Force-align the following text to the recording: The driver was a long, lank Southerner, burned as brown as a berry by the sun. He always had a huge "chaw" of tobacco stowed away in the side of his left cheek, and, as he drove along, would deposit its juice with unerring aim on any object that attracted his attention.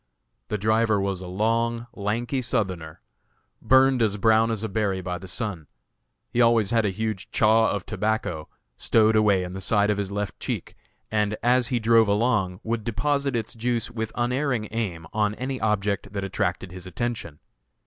The 0.47 0.57
driver 0.57 0.99
was 0.99 1.21
a 1.21 1.27
long, 1.27 1.85
lank 1.93 2.33
Southerner, 2.43 3.01
burned 3.61 4.01
as 4.01 4.17
brown 4.17 4.49
as 4.49 4.63
a 4.63 4.67
berry 4.67 4.99
by 4.99 5.19
the 5.19 5.27
sun. 5.27 5.67
He 6.31 6.41
always 6.41 6.71
had 6.71 6.85
a 6.85 6.89
huge 6.89 7.29
"chaw" 7.29 7.69
of 7.69 7.85
tobacco 7.85 8.49
stowed 8.77 9.15
away 9.15 9.43
in 9.43 9.53
the 9.53 9.61
side 9.61 9.91
of 9.91 9.99
his 9.99 10.11
left 10.11 10.39
cheek, 10.39 10.75
and, 11.11 11.37
as 11.43 11.67
he 11.67 11.77
drove 11.79 12.07
along, 12.07 12.61
would 12.63 12.83
deposit 12.83 13.35
its 13.35 13.53
juice 13.53 13.91
with 13.91 14.11
unerring 14.15 14.69
aim 14.71 15.05
on 15.13 15.35
any 15.35 15.61
object 15.61 16.13
that 16.13 16.23
attracted 16.23 16.71
his 16.71 16.87
attention. 16.87 17.37